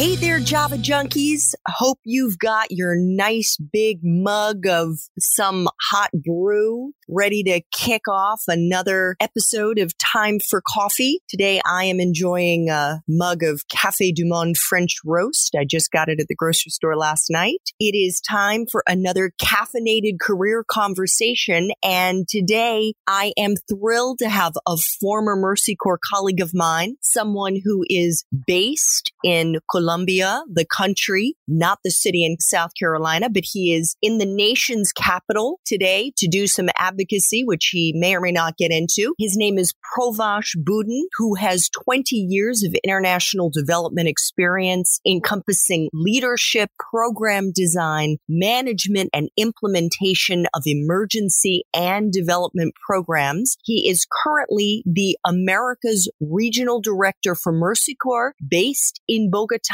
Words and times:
Hey 0.00 0.16
there, 0.16 0.40
Java 0.40 0.76
junkies. 0.76 1.52
Hope 1.68 1.98
you've 2.06 2.38
got 2.38 2.70
your 2.70 2.94
nice 2.96 3.58
big 3.58 3.98
mug 4.02 4.66
of 4.66 4.96
some 5.18 5.68
hot 5.90 6.08
brew 6.14 6.94
ready 7.10 7.42
to 7.42 7.60
kick 7.72 8.02
off 8.08 8.42
another 8.48 9.16
episode 9.20 9.78
of 9.78 9.96
Time 9.98 10.38
for 10.38 10.62
Coffee. 10.66 11.20
Today 11.28 11.60
I 11.66 11.84
am 11.84 12.00
enjoying 12.00 12.70
a 12.70 13.02
mug 13.08 13.42
of 13.42 13.68
Cafe 13.68 14.12
Du 14.12 14.24
Monde 14.24 14.56
French 14.56 14.96
roast. 15.04 15.54
I 15.58 15.64
just 15.64 15.90
got 15.90 16.08
it 16.08 16.20
at 16.20 16.28
the 16.28 16.34
grocery 16.34 16.70
store 16.70 16.96
last 16.96 17.26
night. 17.28 17.60
It 17.78 17.94
is 17.94 18.20
time 18.20 18.66
for 18.70 18.82
another 18.88 19.32
caffeinated 19.42 20.20
career 20.20 20.64
conversation. 20.66 21.72
And 21.84 22.26
today 22.28 22.94
I 23.06 23.32
am 23.36 23.56
thrilled 23.68 24.20
to 24.20 24.28
have 24.28 24.54
a 24.66 24.76
former 24.78 25.36
Mercy 25.36 25.76
Corps 25.76 26.00
colleague 26.12 26.40
of 26.40 26.54
mine, 26.54 26.94
someone 27.00 27.56
who 27.62 27.84
is 27.88 28.24
based 28.46 29.12
in 29.24 29.56
Colombia, 29.90 30.42
the 30.48 30.64
country, 30.64 31.34
not 31.48 31.80
the 31.82 31.90
city 31.90 32.24
in 32.24 32.36
South 32.38 32.70
Carolina, 32.78 33.28
but 33.28 33.42
he 33.44 33.74
is 33.74 33.96
in 34.00 34.18
the 34.18 34.26
nation's 34.26 34.92
capital 34.92 35.58
today 35.66 36.12
to 36.16 36.28
do 36.28 36.46
some 36.46 36.68
advocacy, 36.78 37.42
which 37.44 37.70
he 37.72 37.92
may 37.96 38.14
or 38.14 38.20
may 38.20 38.30
not 38.30 38.56
get 38.56 38.70
into. 38.70 39.14
His 39.18 39.36
name 39.36 39.58
is 39.58 39.74
Provash 39.98 40.54
Budden, 40.64 41.08
who 41.16 41.34
has 41.34 41.68
20 41.70 42.14
years 42.14 42.62
of 42.62 42.76
international 42.84 43.50
development 43.50 44.06
experience 44.06 45.00
encompassing 45.04 45.88
leadership, 45.92 46.70
program 46.92 47.50
design, 47.52 48.18
management, 48.28 49.10
and 49.12 49.28
implementation 49.36 50.46
of 50.54 50.62
emergency 50.66 51.64
and 51.74 52.12
development 52.12 52.74
programs. 52.86 53.56
He 53.64 53.88
is 53.88 54.06
currently 54.22 54.84
the 54.86 55.18
America's 55.26 56.08
Regional 56.20 56.80
Director 56.80 57.34
for 57.34 57.52
Mercy 57.52 57.96
Corps 57.96 58.34
based 58.48 59.00
in 59.08 59.30
Bogota. 59.32 59.69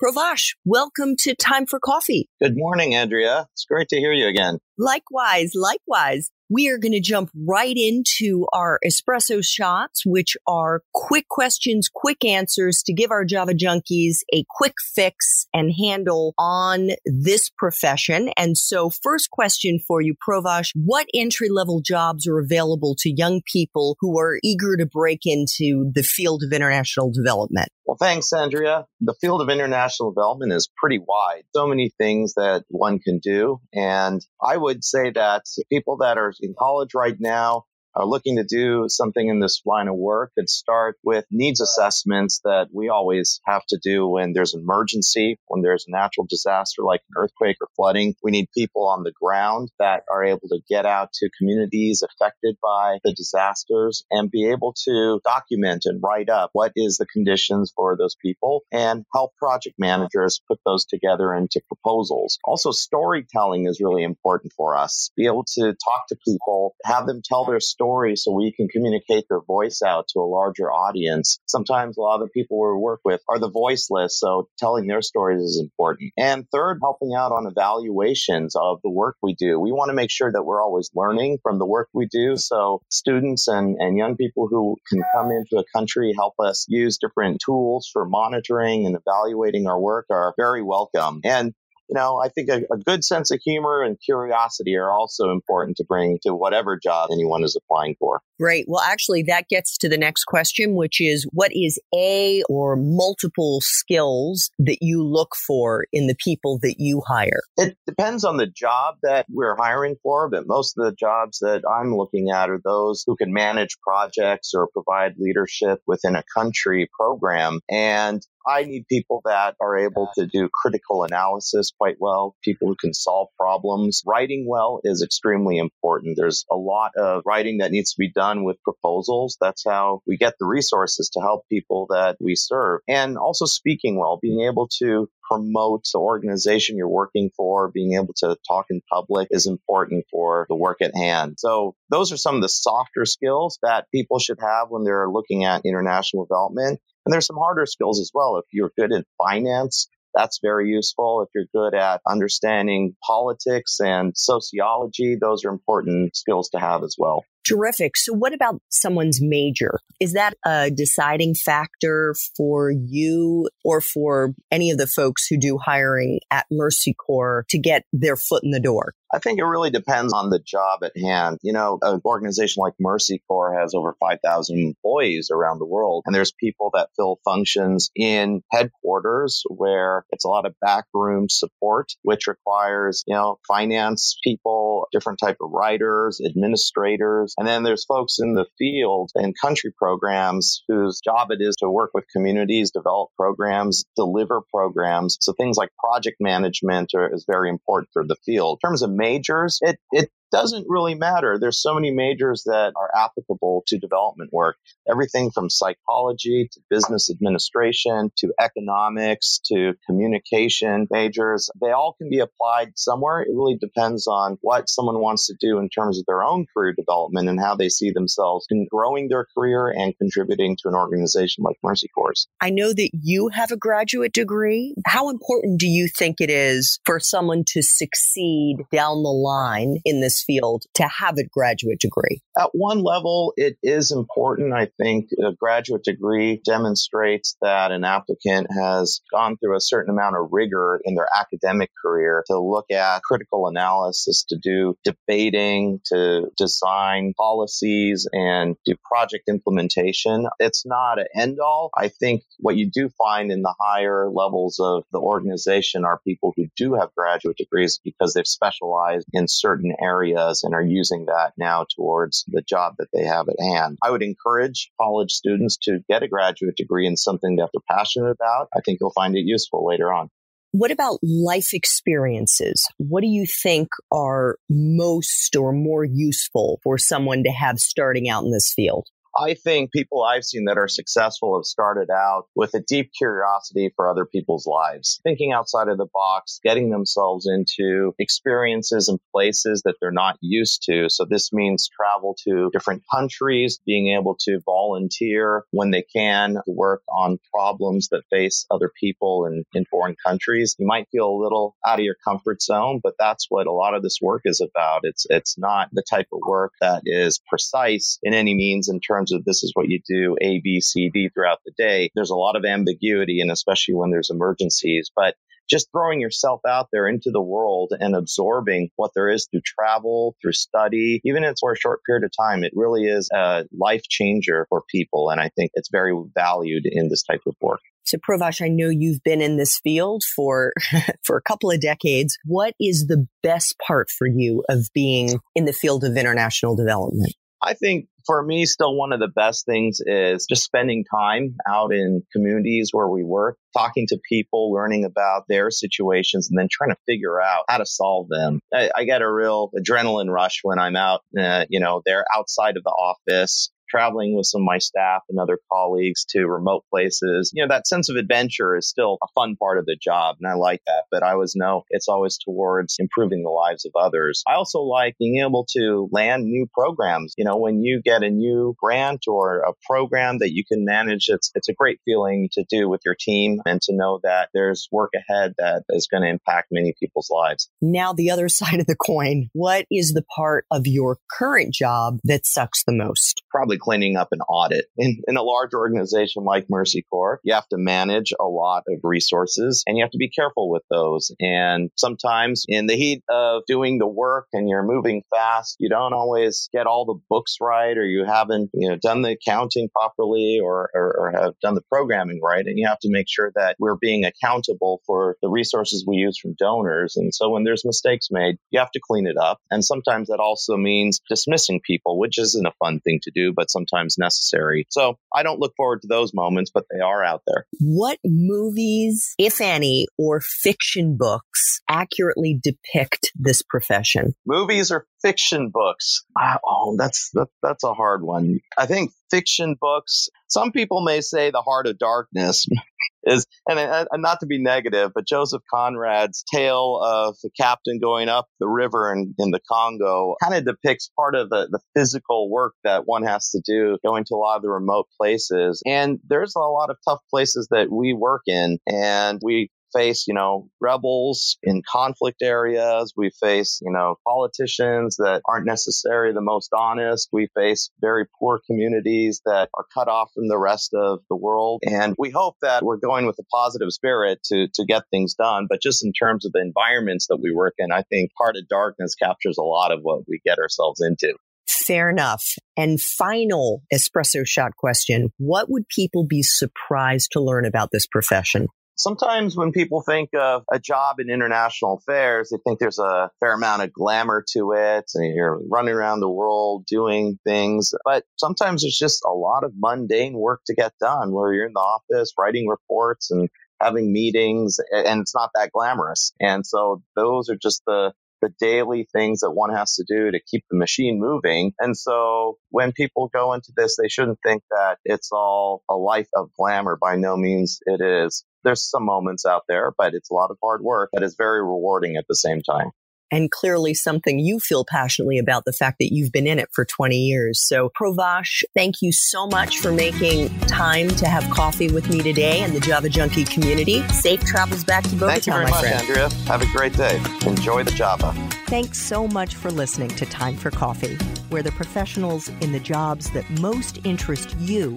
Provash, 0.00 0.54
welcome 0.64 1.16
to 1.18 1.34
Time 1.34 1.66
for 1.66 1.80
Coffee. 1.80 2.28
Good 2.40 2.56
morning, 2.56 2.94
Andrea. 2.94 3.48
It's 3.52 3.64
great 3.64 3.88
to 3.88 3.96
hear 3.96 4.12
you 4.12 4.28
again. 4.28 4.60
Likewise, 4.80 5.52
likewise. 5.54 6.30
We 6.52 6.68
are 6.68 6.78
going 6.78 6.92
to 6.92 7.00
jump 7.00 7.30
right 7.46 7.76
into 7.76 8.44
our 8.52 8.80
espresso 8.84 9.44
shots, 9.44 10.02
which 10.04 10.36
are 10.48 10.82
quick 10.92 11.28
questions, 11.28 11.88
quick 11.94 12.24
answers 12.24 12.82
to 12.86 12.92
give 12.92 13.12
our 13.12 13.24
Java 13.24 13.52
junkies 13.52 14.16
a 14.34 14.44
quick 14.50 14.74
fix 14.92 15.46
and 15.54 15.70
handle 15.78 16.34
on 16.38 16.88
this 17.04 17.50
profession. 17.56 18.30
And 18.36 18.58
so 18.58 18.90
first 18.90 19.30
question 19.30 19.78
for 19.86 20.00
you, 20.00 20.16
Provash, 20.28 20.72
what 20.74 21.06
entry 21.14 21.50
level 21.50 21.80
jobs 21.80 22.26
are 22.26 22.40
available 22.40 22.96
to 22.98 23.14
young 23.14 23.42
people 23.46 23.96
who 24.00 24.18
are 24.18 24.40
eager 24.42 24.76
to 24.76 24.86
break 24.86 25.20
into 25.24 25.92
the 25.94 26.02
field 26.02 26.42
of 26.42 26.52
international 26.52 27.12
development? 27.12 27.68
Well, 27.90 27.96
thanks, 27.96 28.32
Andrea. 28.32 28.86
The 29.00 29.14
field 29.20 29.42
of 29.42 29.48
international 29.50 30.12
development 30.12 30.52
is 30.52 30.70
pretty 30.76 30.98
wide. 30.98 31.42
So 31.54 31.66
many 31.66 31.90
things 31.98 32.34
that 32.34 32.64
one 32.68 33.00
can 33.00 33.18
do. 33.18 33.60
And 33.72 34.20
I 34.40 34.56
would 34.56 34.69
say 34.80 35.10
that 35.10 35.42
people 35.70 35.96
that 35.98 36.18
are 36.18 36.32
in 36.40 36.54
college 36.58 36.94
right 36.94 37.16
now 37.20 37.64
are 37.94 38.06
looking 38.06 38.36
to 38.36 38.44
do 38.44 38.86
something 38.88 39.28
in 39.28 39.40
this 39.40 39.62
line 39.64 39.88
of 39.88 39.96
work 39.96 40.32
could 40.36 40.48
start 40.48 40.96
with 41.02 41.24
needs 41.30 41.60
assessments 41.60 42.40
that 42.44 42.68
we 42.72 42.88
always 42.88 43.40
have 43.46 43.62
to 43.68 43.78
do 43.82 44.06
when 44.06 44.32
there's 44.32 44.54
an 44.54 44.60
emergency, 44.60 45.38
when 45.46 45.62
there's 45.62 45.84
a 45.88 45.90
natural 45.90 46.26
disaster 46.28 46.82
like 46.82 47.00
an 47.10 47.22
earthquake 47.22 47.56
or 47.60 47.68
flooding. 47.76 48.14
We 48.22 48.30
need 48.30 48.48
people 48.56 48.86
on 48.88 49.02
the 49.02 49.12
ground 49.12 49.70
that 49.78 50.04
are 50.10 50.24
able 50.24 50.48
to 50.48 50.60
get 50.68 50.86
out 50.86 51.12
to 51.14 51.30
communities 51.36 52.02
affected 52.02 52.56
by 52.62 52.98
the 53.04 53.12
disasters 53.12 54.04
and 54.10 54.30
be 54.30 54.50
able 54.50 54.74
to 54.84 55.20
document 55.24 55.82
and 55.84 56.00
write 56.02 56.28
up 56.28 56.50
what 56.52 56.72
is 56.76 56.96
the 56.96 57.06
conditions 57.06 57.72
for 57.74 57.96
those 57.96 58.16
people 58.20 58.62
and 58.72 59.04
help 59.12 59.34
project 59.36 59.76
managers 59.78 60.40
put 60.46 60.58
those 60.64 60.84
together 60.84 61.34
into 61.34 61.60
proposals. 61.68 62.38
Also, 62.44 62.70
storytelling 62.70 63.66
is 63.66 63.80
really 63.80 64.02
important 64.02 64.52
for 64.56 64.76
us. 64.76 65.10
Be 65.16 65.26
able 65.26 65.44
to 65.54 65.74
talk 65.84 66.06
to 66.08 66.16
people, 66.24 66.74
have 66.84 67.06
them 67.06 67.20
tell 67.24 67.44
their 67.44 67.60
story 67.80 68.14
so 68.14 68.32
we 68.32 68.52
can 68.52 68.68
communicate 68.68 69.24
their 69.30 69.40
voice 69.40 69.80
out 69.84 70.06
to 70.08 70.20
a 70.20 70.28
larger 70.28 70.70
audience. 70.70 71.40
Sometimes 71.46 71.96
a 71.96 72.00
lot 72.00 72.20
of 72.20 72.28
the 72.28 72.40
people 72.40 72.60
we 72.60 72.78
work 72.78 73.00
with 73.04 73.20
are 73.28 73.38
the 73.38 73.50
voiceless, 73.50 74.20
so 74.20 74.48
telling 74.58 74.86
their 74.86 75.00
stories 75.00 75.40
is 75.40 75.60
important. 75.60 76.12
And 76.18 76.46
third, 76.52 76.78
helping 76.82 77.14
out 77.14 77.32
on 77.32 77.46
evaluations 77.46 78.54
of 78.54 78.80
the 78.82 78.90
work 78.90 79.16
we 79.22 79.34
do. 79.34 79.58
We 79.58 79.72
want 79.72 79.88
to 79.88 79.94
make 79.94 80.10
sure 80.10 80.30
that 80.30 80.42
we're 80.42 80.62
always 80.62 80.90
learning 80.94 81.38
from 81.42 81.58
the 81.58 81.66
work 81.66 81.88
we 81.94 82.06
do. 82.10 82.36
So 82.36 82.82
students 82.90 83.48
and, 83.48 83.76
and 83.78 83.96
young 83.96 84.16
people 84.16 84.48
who 84.50 84.76
can 84.88 85.02
come 85.14 85.30
into 85.30 85.58
a 85.58 85.64
country 85.74 86.12
help 86.14 86.34
us 86.38 86.66
use 86.68 86.98
different 86.98 87.40
tools 87.44 87.88
for 87.90 88.06
monitoring 88.06 88.86
and 88.86 88.96
evaluating 88.96 89.66
our 89.66 89.80
work 89.80 90.06
are 90.10 90.34
very 90.36 90.62
welcome. 90.62 91.20
And 91.24 91.54
you 91.90 91.98
know, 91.98 92.18
I 92.24 92.28
think 92.28 92.48
a, 92.48 92.62
a, 92.72 92.78
good 92.78 93.04
sense 93.04 93.32
of 93.32 93.40
humor 93.44 93.82
and 93.82 93.98
curiosity 94.00 94.76
are 94.76 94.92
also 94.92 95.32
important 95.32 95.76
to 95.78 95.84
bring 95.84 96.20
to 96.22 96.32
whatever 96.32 96.78
job 96.80 97.08
anyone 97.12 97.42
is 97.42 97.56
applying 97.56 97.96
for. 97.98 98.22
Great. 98.38 98.66
Well, 98.68 98.80
actually, 98.80 99.24
that 99.24 99.48
gets 99.48 99.76
to 99.78 99.88
the 99.88 99.98
next 99.98 100.24
question, 100.24 100.76
which 100.76 101.00
is 101.00 101.26
what 101.32 101.50
is 101.52 101.80
a 101.92 102.44
or 102.48 102.76
multiple 102.76 103.60
skills 103.60 104.50
that 104.60 104.78
you 104.80 105.02
look 105.02 105.34
for 105.34 105.86
in 105.92 106.06
the 106.06 106.14
people 106.14 106.60
that 106.62 106.76
you 106.78 107.02
hire? 107.04 107.40
It 107.56 107.76
depends 107.86 108.24
on 108.24 108.36
the 108.36 108.46
job 108.46 108.94
that 109.02 109.26
we're 109.28 109.56
hiring 109.56 109.96
for, 110.00 110.30
but 110.30 110.46
most 110.46 110.78
of 110.78 110.84
the 110.84 110.94
jobs 110.94 111.40
that 111.40 111.62
I'm 111.68 111.96
looking 111.96 112.30
at 112.30 112.50
are 112.50 112.60
those 112.62 113.02
who 113.04 113.16
can 113.16 113.32
manage 113.32 113.78
projects 113.82 114.52
or 114.54 114.68
provide 114.68 115.14
leadership 115.18 115.80
within 115.88 116.14
a 116.14 116.22
country 116.34 116.88
program. 116.96 117.60
And 117.68 118.24
I 118.46 118.64
need 118.64 118.86
people 118.88 119.22
that 119.24 119.56
are 119.60 119.78
able 119.78 120.08
to 120.16 120.26
do 120.26 120.48
critical 120.52 121.04
analysis 121.04 121.72
quite 121.76 121.96
well, 121.98 122.36
people 122.42 122.68
who 122.68 122.76
can 122.76 122.94
solve 122.94 123.28
problems. 123.38 124.02
Writing 124.06 124.46
well 124.48 124.80
is 124.84 125.02
extremely 125.02 125.58
important. 125.58 126.16
There's 126.16 126.44
a 126.50 126.56
lot 126.56 126.92
of 126.96 127.22
writing 127.26 127.58
that 127.58 127.70
needs 127.70 127.92
to 127.92 127.98
be 127.98 128.10
done 128.10 128.44
with 128.44 128.62
proposals. 128.62 129.36
That's 129.40 129.64
how 129.66 130.00
we 130.06 130.16
get 130.16 130.34
the 130.38 130.46
resources 130.46 131.10
to 131.14 131.20
help 131.20 131.48
people 131.48 131.86
that 131.90 132.16
we 132.20 132.34
serve. 132.34 132.80
And 132.88 133.18
also 133.18 133.44
speaking 133.44 133.98
well, 133.98 134.18
being 134.20 134.48
able 134.48 134.68
to 134.78 135.08
promote 135.30 135.84
the 135.92 135.98
organization 135.98 136.76
you're 136.76 136.88
working 136.88 137.30
for, 137.36 137.70
being 137.70 137.94
able 137.94 138.14
to 138.16 138.36
talk 138.48 138.66
in 138.70 138.80
public 138.90 139.28
is 139.30 139.46
important 139.46 140.04
for 140.10 140.46
the 140.48 140.56
work 140.56 140.78
at 140.82 140.94
hand. 140.94 141.36
So 141.38 141.76
those 141.88 142.12
are 142.12 142.16
some 142.16 142.34
of 142.34 142.42
the 142.42 142.48
softer 142.48 143.04
skills 143.04 143.58
that 143.62 143.86
people 143.94 144.18
should 144.18 144.38
have 144.40 144.68
when 144.70 144.82
they're 144.84 145.08
looking 145.08 145.44
at 145.44 145.64
international 145.64 146.24
development. 146.24 146.80
And 147.06 147.12
there's 147.12 147.26
some 147.26 147.36
harder 147.36 147.66
skills 147.66 148.00
as 148.00 148.10
well. 148.14 148.36
If 148.38 148.44
you're 148.52 148.72
good 148.78 148.92
in 148.92 149.04
finance, 149.18 149.88
that's 150.14 150.40
very 150.42 150.68
useful. 150.68 151.22
If 151.22 151.28
you're 151.34 151.46
good 151.54 151.76
at 151.78 152.00
understanding 152.06 152.96
politics 153.06 153.78
and 153.80 154.12
sociology, 154.16 155.16
those 155.20 155.44
are 155.44 155.50
important 155.50 156.16
skills 156.16 156.50
to 156.50 156.58
have 156.58 156.82
as 156.82 156.96
well. 156.98 157.24
Terrific. 157.46 157.96
So, 157.96 158.12
what 158.12 158.34
about 158.34 158.60
someone's 158.68 159.20
major? 159.20 159.78
Is 160.00 160.12
that 160.12 160.34
a 160.44 160.70
deciding 160.70 161.34
factor 161.34 162.14
for 162.36 162.70
you 162.70 163.48
or 163.64 163.80
for 163.80 164.34
any 164.50 164.70
of 164.70 164.78
the 164.78 164.86
folks 164.86 165.26
who 165.26 165.38
do 165.38 165.58
hiring 165.58 166.20
at 166.30 166.46
Mercy 166.50 166.94
Corps 166.94 167.44
to 167.50 167.58
get 167.58 167.84
their 167.92 168.16
foot 168.16 168.44
in 168.44 168.50
the 168.50 168.60
door? 168.60 168.94
I 169.12 169.18
think 169.18 169.40
it 169.40 169.44
really 169.44 169.70
depends 169.70 170.12
on 170.12 170.30
the 170.30 170.38
job 170.38 170.84
at 170.84 170.96
hand. 170.96 171.38
You 171.42 171.52
know, 171.52 171.78
an 171.82 172.00
organization 172.04 172.60
like 172.60 172.74
Mercy 172.78 173.20
Corps 173.26 173.58
has 173.58 173.74
over 173.74 173.96
5,000 173.98 174.56
employees 174.56 175.30
around 175.32 175.58
the 175.58 175.66
world, 175.66 176.04
and 176.06 176.14
there's 176.14 176.32
people 176.32 176.70
that 176.74 176.90
fill 176.96 177.18
functions 177.24 177.90
in 177.96 178.42
headquarters 178.52 179.42
where 179.48 180.04
it's 180.10 180.24
a 180.24 180.28
lot 180.28 180.46
of 180.46 180.54
backroom 180.60 181.28
support, 181.28 181.92
which 182.02 182.28
requires, 182.28 183.02
you 183.06 183.14
know, 183.14 183.38
finance 183.48 184.16
people, 184.22 184.86
different 184.92 185.18
type 185.18 185.38
of 185.40 185.50
writers, 185.50 186.20
administrators, 186.24 187.29
and 187.38 187.46
then 187.46 187.62
there's 187.62 187.84
folks 187.84 188.18
in 188.18 188.34
the 188.34 188.46
field 188.58 189.10
and 189.14 189.34
country 189.38 189.72
programs 189.76 190.62
whose 190.68 191.00
job 191.00 191.30
it 191.30 191.38
is 191.40 191.56
to 191.56 191.70
work 191.70 191.90
with 191.94 192.04
communities, 192.12 192.70
develop 192.70 193.10
programs, 193.16 193.84
deliver 193.96 194.40
programs. 194.52 195.16
So 195.20 195.32
things 195.32 195.56
like 195.56 195.70
project 195.78 196.16
management 196.20 196.92
are, 196.94 197.12
is 197.12 197.24
very 197.26 197.50
important 197.50 197.90
for 197.92 198.06
the 198.06 198.16
field. 198.24 198.58
In 198.62 198.68
terms 198.68 198.82
of 198.82 198.90
majors, 198.90 199.58
it, 199.62 199.78
it 199.92 200.10
doesn't 200.30 200.66
really 200.68 200.94
matter. 200.94 201.38
There's 201.38 201.60
so 201.60 201.74
many 201.74 201.90
majors 201.90 202.44
that 202.44 202.72
are 202.76 202.90
applicable 202.94 203.64
to 203.68 203.78
development 203.78 204.30
work. 204.32 204.56
Everything 204.88 205.30
from 205.30 205.50
psychology 205.50 206.48
to 206.52 206.60
business 206.70 207.10
administration 207.10 208.10
to 208.18 208.32
economics 208.40 209.40
to 209.46 209.74
communication 209.86 210.86
majors. 210.90 211.50
They 211.60 211.70
all 211.70 211.94
can 211.98 212.08
be 212.10 212.20
applied 212.20 212.72
somewhere. 212.76 213.22
It 213.22 213.28
really 213.34 213.56
depends 213.60 214.06
on 214.06 214.38
what 214.40 214.68
someone 214.68 215.00
wants 215.00 215.26
to 215.26 215.34
do 215.40 215.58
in 215.58 215.68
terms 215.68 215.98
of 215.98 216.04
their 216.06 216.22
own 216.22 216.46
career 216.54 216.72
development 216.72 217.28
and 217.28 217.40
how 217.40 217.56
they 217.56 217.68
see 217.68 217.90
themselves 217.90 218.46
in 218.50 218.66
growing 218.70 219.08
their 219.08 219.26
career 219.36 219.68
and 219.68 219.94
contributing 219.98 220.56
to 220.62 220.68
an 220.68 220.74
organization 220.74 221.44
like 221.44 221.56
Mercy 221.62 221.88
Corps. 221.94 222.26
I 222.40 222.50
know 222.50 222.72
that 222.72 222.90
you 222.92 223.28
have 223.28 223.50
a 223.50 223.56
graduate 223.56 224.12
degree. 224.12 224.74
How 224.86 225.10
important 225.10 225.58
do 225.58 225.66
you 225.66 225.88
think 225.88 226.20
it 226.20 226.30
is 226.30 226.78
for 226.84 227.00
someone 227.00 227.44
to 227.48 227.62
succeed 227.62 228.58
down 228.72 229.02
the 229.02 229.10
line 229.10 229.78
in 229.84 230.00
this 230.00 230.19
field 230.22 230.64
to 230.74 230.84
have 230.84 231.16
a 231.18 231.24
graduate 231.24 231.80
degree? 231.80 232.22
At 232.38 232.50
one 232.52 232.82
level, 232.82 233.32
it 233.36 233.56
is 233.62 233.90
important. 233.90 234.52
I 234.52 234.68
think 234.78 235.10
a 235.18 235.32
graduate 235.32 235.84
degree 235.84 236.40
demonstrates 236.44 237.36
that 237.42 237.72
an 237.72 237.84
applicant 237.84 238.48
has 238.50 239.00
gone 239.12 239.36
through 239.36 239.56
a 239.56 239.60
certain 239.60 239.92
amount 239.92 240.16
of 240.16 240.28
rigor 240.32 240.80
in 240.84 240.94
their 240.94 241.08
academic 241.18 241.70
career 241.80 242.24
to 242.26 242.38
look 242.38 242.70
at 242.70 243.02
critical 243.02 243.46
analysis, 243.46 244.24
to 244.28 244.38
do 244.42 244.76
debating, 244.84 245.80
to 245.86 246.30
design 246.36 247.14
policies 247.16 248.08
and 248.12 248.56
do 248.64 248.74
project 248.84 249.24
implementation. 249.28 250.26
It's 250.38 250.64
not 250.66 250.98
an 250.98 251.06
end 251.14 251.38
all. 251.40 251.70
I 251.76 251.88
think 251.88 252.22
what 252.38 252.56
you 252.56 252.70
do 252.70 252.88
find 252.90 253.30
in 253.30 253.42
the 253.42 253.54
higher 253.58 254.08
levels 254.10 254.58
of 254.60 254.84
the 254.92 254.98
organization 254.98 255.84
are 255.84 256.00
people 256.06 256.32
who 256.36 256.46
do 256.56 256.74
have 256.74 256.94
graduate 256.96 257.36
degrees 257.36 257.80
because 257.82 258.14
they've 258.14 258.26
specialized 258.26 259.06
in 259.12 259.26
certain 259.28 259.74
areas 259.82 260.09
and 260.16 260.54
are 260.54 260.62
using 260.62 261.06
that 261.06 261.32
now 261.36 261.66
towards 261.76 262.24
the 262.28 262.42
job 262.42 262.74
that 262.78 262.88
they 262.92 263.04
have 263.04 263.28
at 263.28 263.40
hand. 263.40 263.78
I 263.82 263.90
would 263.90 264.02
encourage 264.02 264.70
college 264.80 265.12
students 265.12 265.56
to 265.62 265.80
get 265.88 266.02
a 266.02 266.08
graduate 266.08 266.56
degree 266.56 266.86
in 266.86 266.96
something 266.96 267.36
that 267.36 267.50
they're 267.52 267.76
passionate 267.76 268.10
about. 268.10 268.48
I 268.54 268.60
think 268.60 268.78
you'll 268.80 268.92
find 268.92 269.16
it 269.16 269.24
useful 269.24 269.66
later 269.66 269.92
on. 269.92 270.08
What 270.52 270.72
about 270.72 270.98
life 271.02 271.54
experiences? 271.54 272.66
What 272.78 273.02
do 273.02 273.06
you 273.06 273.24
think 273.24 273.68
are 273.92 274.36
most 274.48 275.36
or 275.36 275.52
more 275.52 275.84
useful 275.84 276.58
for 276.64 276.76
someone 276.76 277.22
to 277.22 277.30
have 277.30 277.60
starting 277.60 278.08
out 278.08 278.24
in 278.24 278.32
this 278.32 278.52
field? 278.54 278.88
I 279.16 279.34
think 279.34 279.72
people 279.72 280.02
I've 280.02 280.24
seen 280.24 280.44
that 280.46 280.58
are 280.58 280.68
successful 280.68 281.36
have 281.36 281.44
started 281.44 281.90
out 281.90 282.26
with 282.34 282.54
a 282.54 282.60
deep 282.60 282.90
curiosity 282.96 283.72
for 283.74 283.88
other 283.88 284.04
people's 284.04 284.46
lives, 284.46 285.00
thinking 285.02 285.32
outside 285.32 285.68
of 285.68 285.78
the 285.78 285.88
box, 285.92 286.40
getting 286.42 286.70
themselves 286.70 287.26
into 287.28 287.94
experiences 287.98 288.88
and 288.88 288.98
places 289.12 289.62
that 289.64 289.76
they're 289.80 289.90
not 289.90 290.16
used 290.20 290.62
to. 290.64 290.88
So 290.88 291.04
this 291.04 291.32
means 291.32 291.68
travel 291.68 292.16
to 292.24 292.50
different 292.52 292.82
countries, 292.92 293.60
being 293.66 293.96
able 293.98 294.16
to 294.20 294.40
volunteer 294.44 295.44
when 295.50 295.70
they 295.70 295.82
can, 295.82 296.38
work 296.46 296.82
on 296.88 297.18
problems 297.32 297.88
that 297.88 298.02
face 298.10 298.46
other 298.50 298.70
people 298.80 299.26
in, 299.26 299.44
in 299.54 299.64
foreign 299.64 299.96
countries. 300.04 300.56
You 300.58 300.66
might 300.66 300.88
feel 300.92 301.08
a 301.08 301.22
little 301.22 301.56
out 301.66 301.78
of 301.78 301.84
your 301.84 301.96
comfort 302.04 302.42
zone, 302.42 302.80
but 302.82 302.94
that's 302.98 303.26
what 303.28 303.46
a 303.46 303.52
lot 303.52 303.74
of 303.74 303.82
this 303.82 303.98
work 304.00 304.22
is 304.24 304.40
about. 304.40 304.80
It's 304.84 305.06
it's 305.08 305.38
not 305.38 305.68
the 305.72 305.84
type 305.88 306.08
of 306.12 306.20
work 306.26 306.52
that 306.60 306.82
is 306.84 307.20
precise 307.28 307.98
in 308.02 308.14
any 308.14 308.34
means 308.34 308.68
in 308.68 308.80
terms 308.80 308.99
terms 309.00 309.12
of 309.12 309.24
this 309.24 309.42
is 309.42 309.52
what 309.54 309.68
you 309.68 309.80
do 309.86 310.16
A, 310.20 310.40
B, 310.40 310.60
C, 310.60 310.90
D 310.92 311.10
throughout 311.12 311.38
the 311.44 311.52
day. 311.56 311.90
There's 311.94 312.10
a 312.10 312.16
lot 312.16 312.36
of 312.36 312.44
ambiguity, 312.44 313.20
and 313.20 313.30
especially 313.30 313.74
when 313.74 313.90
there's 313.90 314.10
emergencies. 314.10 314.90
But 314.94 315.14
just 315.48 315.68
throwing 315.72 316.00
yourself 316.00 316.40
out 316.46 316.68
there 316.70 316.86
into 316.86 317.10
the 317.10 317.20
world 317.20 317.72
and 317.78 317.96
absorbing 317.96 318.68
what 318.76 318.92
there 318.94 319.08
is 319.08 319.26
through 319.30 319.40
travel, 319.44 320.14
through 320.22 320.32
study, 320.32 321.00
even 321.04 321.24
if 321.24 321.32
it's 321.32 321.40
for 321.40 321.52
a 321.52 321.58
short 321.58 321.80
period 321.84 322.04
of 322.04 322.12
time, 322.16 322.44
it 322.44 322.52
really 322.54 322.84
is 322.84 323.08
a 323.12 323.46
life 323.52 323.82
changer 323.88 324.46
for 324.48 324.62
people. 324.70 325.10
And 325.10 325.20
I 325.20 325.30
think 325.36 325.50
it's 325.54 325.68
very 325.70 325.92
valued 326.14 326.66
in 326.66 326.88
this 326.88 327.02
type 327.02 327.22
of 327.26 327.34
work. 327.40 327.58
So 327.84 327.98
Provash, 327.98 328.44
I 328.44 328.48
know 328.48 328.68
you've 328.68 329.02
been 329.02 329.20
in 329.20 329.38
this 329.38 329.58
field 329.58 330.04
for 330.04 330.52
for 331.02 331.16
a 331.16 331.22
couple 331.22 331.50
of 331.50 331.60
decades. 331.60 332.16
What 332.24 332.54
is 332.60 332.86
the 332.86 333.08
best 333.22 333.56
part 333.66 333.90
for 333.90 334.06
you 334.06 334.44
of 334.48 334.68
being 334.72 335.18
in 335.34 335.46
the 335.46 335.52
field 335.52 335.82
of 335.82 335.96
international 335.96 336.54
development? 336.54 337.12
I 337.42 337.54
think 337.54 337.86
for 338.10 338.24
me, 338.24 338.44
still 338.44 338.74
one 338.74 338.92
of 338.92 338.98
the 338.98 339.06
best 339.06 339.46
things 339.46 339.78
is 339.80 340.26
just 340.28 340.42
spending 340.42 340.84
time 340.84 341.36
out 341.48 341.72
in 341.72 342.02
communities 342.12 342.70
where 342.72 342.88
we 342.88 343.04
work, 343.04 343.38
talking 343.56 343.86
to 343.86 344.00
people, 344.08 344.52
learning 344.52 344.84
about 344.84 345.26
their 345.28 345.48
situations, 345.52 346.28
and 346.28 346.36
then 346.36 346.48
trying 346.50 346.70
to 346.70 346.76
figure 346.88 347.20
out 347.20 347.44
how 347.48 347.58
to 347.58 347.66
solve 347.66 348.08
them. 348.08 348.40
I, 348.52 348.68
I 348.74 348.82
get 348.82 349.00
a 349.00 349.08
real 349.08 349.52
adrenaline 349.56 350.10
rush 350.10 350.40
when 350.42 350.58
I'm 350.58 350.74
out, 350.74 351.02
uh, 351.16 351.44
you 351.48 351.60
know, 351.60 351.82
they're 351.86 352.04
outside 352.12 352.56
of 352.56 352.64
the 352.64 352.70
office 352.70 353.52
traveling 353.70 354.16
with 354.16 354.26
some 354.26 354.42
of 354.42 354.46
my 354.46 354.58
staff 354.58 355.02
and 355.08 355.18
other 355.18 355.38
colleagues 355.50 356.04
to 356.10 356.26
remote 356.26 356.64
places. 356.70 357.32
You 357.34 357.44
know, 357.44 357.48
that 357.48 357.66
sense 357.66 357.88
of 357.88 357.96
adventure 357.96 358.56
is 358.56 358.68
still 358.68 358.98
a 359.02 359.06
fun 359.14 359.36
part 359.36 359.58
of 359.58 359.66
the 359.66 359.76
job, 359.80 360.16
and 360.20 360.30
I 360.30 360.34
like 360.34 360.62
that. 360.66 360.84
But 360.90 361.02
I 361.02 361.12
always 361.12 361.34
know 361.36 361.64
it's 361.70 361.88
always 361.88 362.18
towards 362.18 362.76
improving 362.78 363.22
the 363.22 363.30
lives 363.30 363.64
of 363.64 363.72
others. 363.80 364.22
I 364.28 364.34
also 364.34 364.60
like 364.60 364.96
being 364.98 365.22
able 365.24 365.46
to 365.56 365.88
land 365.92 366.24
new 366.24 366.46
programs. 366.52 367.14
You 367.16 367.24
know, 367.24 367.36
when 367.36 367.62
you 367.62 367.80
get 367.82 368.02
a 368.02 368.10
new 368.10 368.54
grant 368.60 369.04
or 369.06 369.40
a 369.40 369.52
program 369.66 370.18
that 370.18 370.32
you 370.32 370.44
can 370.44 370.64
manage, 370.64 371.06
it's 371.08 371.30
it's 371.34 371.48
a 371.48 371.54
great 371.54 371.80
feeling 371.84 372.28
to 372.32 372.44
do 372.48 372.68
with 372.68 372.80
your 372.84 372.96
team 372.98 373.40
and 373.46 373.60
to 373.62 373.74
know 373.74 374.00
that 374.02 374.28
there's 374.34 374.68
work 374.72 374.90
ahead 374.94 375.34
that 375.38 375.64
is 375.70 375.88
going 375.90 376.02
to 376.02 376.08
impact 376.08 376.48
many 376.50 376.74
people's 376.78 377.10
lives. 377.10 377.48
Now, 377.60 377.92
the 377.92 378.10
other 378.10 378.28
side 378.40 378.60
of 378.60 378.66
the 378.66 378.76
coin, 378.76 379.28
what 379.32 379.66
is 379.70 379.92
the 379.92 380.04
part 380.16 380.46
of 380.50 380.66
your 380.66 380.98
current 381.10 381.54
job 381.54 381.98
that 382.04 382.26
sucks 382.26 382.64
the 382.64 382.72
most? 382.72 383.22
Probably 383.30 383.58
cleaning 383.60 383.96
up 383.96 384.08
an 384.12 384.20
audit. 384.22 384.66
In, 384.76 385.02
in 385.06 385.16
a 385.16 385.22
large 385.22 385.52
organization 385.52 386.24
like 386.24 386.46
Mercy 386.48 386.84
Corps, 386.88 387.20
you 387.22 387.34
have 387.34 387.46
to 387.48 387.58
manage 387.58 388.12
a 388.18 388.24
lot 388.24 388.62
of 388.68 388.80
resources 388.82 389.62
and 389.66 389.76
you 389.76 389.84
have 389.84 389.90
to 389.90 389.98
be 389.98 390.08
careful 390.08 390.48
with 390.48 390.62
those. 390.70 391.10
And 391.20 391.70
sometimes 391.76 392.44
in 392.48 392.66
the 392.66 392.76
heat 392.76 393.02
of 393.10 393.42
doing 393.46 393.78
the 393.78 393.86
work 393.86 394.28
and 394.32 394.48
you're 394.48 394.62
moving 394.62 395.02
fast, 395.14 395.56
you 395.58 395.68
don't 395.68 395.92
always 395.92 396.48
get 396.52 396.66
all 396.66 396.86
the 396.86 396.98
books 397.10 397.36
right 397.40 397.76
or 397.76 397.84
you 397.84 398.04
haven't, 398.04 398.50
you 398.54 398.70
know, 398.70 398.76
done 398.76 399.02
the 399.02 399.12
accounting 399.12 399.68
properly 399.68 400.40
or, 400.42 400.70
or, 400.74 400.96
or 400.98 401.12
have 401.12 401.34
done 401.42 401.54
the 401.54 401.62
programming 401.70 402.20
right. 402.22 402.46
And 402.46 402.58
you 402.58 402.66
have 402.66 402.80
to 402.80 402.90
make 402.90 403.06
sure 403.08 403.30
that 403.34 403.56
we're 403.58 403.76
being 403.76 404.04
accountable 404.04 404.80
for 404.86 405.16
the 405.20 405.28
resources 405.28 405.84
we 405.86 405.96
use 405.96 406.18
from 406.18 406.34
donors. 406.38 406.96
And 406.96 407.14
so 407.14 407.28
when 407.28 407.44
there's 407.44 407.64
mistakes 407.64 408.08
made, 408.10 408.36
you 408.50 408.60
have 408.60 408.70
to 408.72 408.80
clean 408.82 409.06
it 409.06 409.16
up. 409.18 409.38
And 409.50 409.64
sometimes 409.64 410.08
that 410.08 410.20
also 410.20 410.56
means 410.56 411.00
dismissing 411.08 411.60
people, 411.64 411.98
which 411.98 412.18
isn't 412.18 412.46
a 412.46 412.52
fun 412.58 412.80
thing 412.80 413.00
to 413.02 413.10
do, 413.14 413.32
but 413.34 413.49
sometimes 413.50 413.96
necessary. 413.98 414.66
So 414.70 414.98
I 415.14 415.22
don't 415.22 415.40
look 415.40 415.54
forward 415.56 415.82
to 415.82 415.88
those 415.88 416.12
moments, 416.14 416.50
but 416.52 416.64
they 416.72 416.80
are 416.80 417.04
out 417.04 417.22
there. 417.26 417.46
What 417.60 417.98
movies, 418.04 419.14
if 419.18 419.40
any, 419.40 419.86
or 419.98 420.20
fiction 420.20 420.96
books 420.98 421.60
accurately 421.68 422.38
depict 422.42 423.12
this 423.14 423.42
profession? 423.42 424.14
Movies 424.26 424.70
or 424.70 424.86
fiction 425.02 425.50
books? 425.52 426.04
Oh, 426.46 426.76
that's 426.78 427.10
that, 427.14 427.28
that's 427.42 427.64
a 427.64 427.74
hard 427.74 428.02
one. 428.02 428.40
I 428.56 428.66
think 428.66 428.92
fiction 429.10 429.56
books. 429.60 430.08
Some 430.28 430.52
people 430.52 430.82
may 430.82 431.00
say 431.00 431.30
The 431.30 431.42
Heart 431.42 431.66
of 431.66 431.78
Darkness 431.78 432.46
is, 433.04 433.26
and, 433.46 433.58
and, 433.58 434.02
not 434.02 434.20
to 434.20 434.26
be 434.26 434.38
negative, 434.38 434.92
but 434.94 435.06
Joseph 435.06 435.42
Conrad's 435.52 436.24
tale 436.32 436.80
of 436.82 437.16
the 437.22 437.30
captain 437.38 437.78
going 437.78 438.08
up 438.08 438.26
the 438.38 438.48
river 438.48 438.92
in, 438.92 439.14
in 439.18 439.30
the 439.30 439.40
Congo 439.50 440.16
kind 440.22 440.34
of 440.34 440.44
depicts 440.44 440.90
part 440.96 441.14
of 441.14 441.30
the, 441.30 441.48
the 441.50 441.60
physical 441.74 442.30
work 442.30 442.54
that 442.64 442.82
one 442.86 443.04
has 443.04 443.30
to 443.30 443.40
do 443.44 443.78
going 443.84 444.04
to 444.04 444.14
a 444.14 444.16
lot 444.16 444.36
of 444.36 444.42
the 444.42 444.50
remote 444.50 444.86
places. 445.00 445.62
And 445.66 445.98
there's 446.08 446.34
a 446.36 446.40
lot 446.40 446.70
of 446.70 446.76
tough 446.86 447.00
places 447.10 447.48
that 447.50 447.70
we 447.70 447.92
work 447.92 448.22
in 448.26 448.58
and 448.66 449.20
we 449.22 449.50
face, 449.74 450.06
you 450.06 450.14
know, 450.14 450.48
rebels 450.60 451.38
in 451.42 451.62
conflict 451.70 452.22
areas. 452.22 452.92
We 452.96 453.10
face, 453.20 453.60
you 453.62 453.72
know, 453.72 453.96
politicians 454.06 454.96
that 454.96 455.22
aren't 455.26 455.46
necessarily 455.46 456.12
the 456.12 456.20
most 456.20 456.50
honest. 456.52 457.08
We 457.12 457.28
face 457.34 457.70
very 457.80 458.06
poor 458.18 458.40
communities 458.46 459.20
that 459.24 459.48
are 459.56 459.66
cut 459.72 459.88
off 459.88 460.10
from 460.14 460.28
the 460.28 460.38
rest 460.38 460.74
of 460.74 461.00
the 461.08 461.16
world. 461.16 461.60
And 461.64 461.94
we 461.98 462.10
hope 462.10 462.36
that 462.42 462.62
we're 462.62 462.78
going 462.78 463.06
with 463.06 463.18
a 463.18 463.24
positive 463.24 463.70
spirit 463.70 464.20
to, 464.24 464.48
to 464.54 464.64
get 464.64 464.84
things 464.90 465.14
done. 465.14 465.46
But 465.48 465.62
just 465.62 465.84
in 465.84 465.92
terms 465.92 466.26
of 466.26 466.32
the 466.32 466.40
environments 466.40 467.06
that 467.08 467.18
we 467.22 467.32
work 467.32 467.54
in, 467.58 467.72
I 467.72 467.82
think 467.82 468.10
Heart 468.18 468.36
of 468.36 468.48
Darkness 468.48 468.94
captures 468.94 469.38
a 469.38 469.42
lot 469.42 469.72
of 469.72 469.80
what 469.82 470.02
we 470.08 470.20
get 470.24 470.38
ourselves 470.38 470.80
into. 470.80 471.14
Fair 471.48 471.90
enough. 471.90 472.24
And 472.56 472.80
final 472.80 473.62
espresso 473.72 474.26
shot 474.26 474.56
question. 474.56 475.12
What 475.18 475.50
would 475.50 475.68
people 475.68 476.04
be 476.04 476.22
surprised 476.22 477.12
to 477.12 477.20
learn 477.20 477.44
about 477.44 477.70
this 477.72 477.86
profession? 477.86 478.46
Sometimes 478.80 479.36
when 479.36 479.52
people 479.52 479.82
think 479.82 480.10
of 480.14 480.42
a 480.50 480.58
job 480.58 481.00
in 481.00 481.10
international 481.10 481.76
affairs, 481.76 482.30
they 482.30 482.38
think 482.44 482.58
there's 482.58 482.78
a 482.78 483.10
fair 483.20 483.34
amount 483.34 483.62
of 483.62 483.72
glamour 483.72 484.24
to 484.32 484.52
it 484.52 484.90
and 484.94 485.14
you're 485.14 485.40
running 485.50 485.74
around 485.74 486.00
the 486.00 486.10
world 486.10 486.64
doing 486.66 487.18
things. 487.24 487.72
But 487.84 488.04
sometimes 488.16 488.64
it's 488.64 488.78
just 488.78 489.02
a 489.06 489.12
lot 489.12 489.44
of 489.44 489.52
mundane 489.54 490.14
work 490.14 490.40
to 490.46 490.54
get 490.54 490.72
done 490.80 491.12
where 491.12 491.32
you're 491.32 491.46
in 491.46 491.52
the 491.52 491.60
office 491.60 492.12
writing 492.18 492.48
reports 492.48 493.10
and 493.10 493.28
having 493.60 493.92
meetings 493.92 494.58
and 494.72 495.02
it's 495.02 495.14
not 495.14 495.30
that 495.34 495.52
glamorous. 495.52 496.12
And 496.18 496.46
so 496.46 496.82
those 496.96 497.28
are 497.28 497.36
just 497.36 497.62
the 497.66 497.92
the 498.22 498.32
daily 498.38 498.86
things 498.92 499.20
that 499.20 499.30
one 499.30 499.50
has 499.50 499.76
to 499.76 499.84
do 499.88 500.10
to 500.10 500.20
keep 500.30 500.44
the 500.50 500.58
machine 500.58 501.00
moving. 501.00 501.52
And 501.58 501.74
so 501.74 502.36
when 502.50 502.72
people 502.72 503.08
go 503.12 503.32
into 503.32 503.52
this, 503.56 503.78
they 503.80 503.88
shouldn't 503.88 504.18
think 504.22 504.42
that 504.50 504.76
it's 504.84 505.10
all 505.10 505.62
a 505.70 505.74
life 505.74 506.08
of 506.14 506.28
glamour. 506.38 506.76
By 506.78 506.96
no 506.96 507.16
means 507.16 507.60
it 507.64 507.80
is. 507.80 508.24
There's 508.44 508.68
some 508.68 508.84
moments 508.84 509.26
out 509.26 509.42
there, 509.48 509.72
but 509.76 509.94
it's 509.94 510.10
a 510.10 510.14
lot 510.14 510.30
of 510.30 510.38
hard 510.42 510.62
work 510.62 510.90
that 510.92 511.02
is 511.02 511.14
very 511.16 511.42
rewarding 511.42 511.96
at 511.96 512.04
the 512.08 512.16
same 512.16 512.42
time 512.42 512.72
and 513.10 513.30
clearly 513.30 513.74
something 513.74 514.18
you 514.18 514.38
feel 514.38 514.64
passionately 514.64 515.18
about 515.18 515.44
the 515.44 515.52
fact 515.52 515.78
that 515.80 515.92
you've 515.92 516.12
been 516.12 516.26
in 516.26 516.38
it 516.38 516.48
for 516.52 516.64
20 516.64 516.96
years. 516.96 517.42
So, 517.42 517.70
Provash, 517.80 518.42
thank 518.54 518.76
you 518.82 518.92
so 518.92 519.26
much 519.26 519.58
for 519.58 519.72
making 519.72 520.28
time 520.40 520.88
to 520.88 521.06
have 521.08 521.28
coffee 521.30 521.70
with 521.70 521.88
me 521.90 522.02
today 522.02 522.40
and 522.40 522.54
the 522.54 522.60
Java 522.60 522.88
Junkie 522.88 523.24
community. 523.24 523.86
Safe 523.88 524.20
travels 524.24 524.64
back 524.64 524.84
to 524.84 524.90
Bogota, 524.90 525.12
Thank 525.12 525.26
you 525.26 525.32
very 525.32 525.44
my 525.44 525.50
much, 525.50 525.60
friend. 525.60 525.80
Andrea. 525.80 526.10
Have 526.26 526.42
a 526.42 526.46
great 526.46 526.76
day. 526.76 527.02
Enjoy 527.26 527.64
the 527.64 527.72
Java. 527.72 528.12
Thanks 528.46 528.80
so 528.80 529.06
much 529.08 529.34
for 529.34 529.50
listening 529.50 529.88
to 529.90 530.06
Time 530.06 530.36
for 530.36 530.50
Coffee, 530.50 530.96
where 531.28 531.42
the 531.42 531.52
professionals 531.52 532.28
in 532.40 532.52
the 532.52 532.60
jobs 532.60 533.10
that 533.10 533.28
most 533.40 533.84
interest 533.84 534.36
you 534.38 534.76